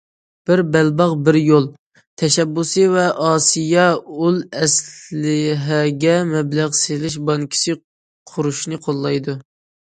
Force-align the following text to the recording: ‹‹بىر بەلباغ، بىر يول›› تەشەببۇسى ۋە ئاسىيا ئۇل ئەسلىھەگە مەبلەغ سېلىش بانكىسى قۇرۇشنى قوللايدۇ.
‹‹بىر 0.49 0.61
بەلباغ، 0.75 1.11
بىر 1.25 1.35
يول›› 1.39 1.65
تەشەببۇسى 2.21 2.85
ۋە 2.93 3.03
ئاسىيا 3.25 3.83
ئۇل 4.15 4.39
ئەسلىھەگە 4.63 6.17
مەبلەغ 6.31 6.73
سېلىش 6.79 7.19
بانكىسى 7.29 7.77
قۇرۇشنى 8.33 8.83
قوللايدۇ. 8.89 9.39